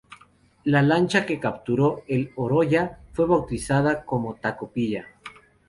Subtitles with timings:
[0.63, 5.05] La lancha que capturó el "Oroya" fue bautizada como "Tocopilla".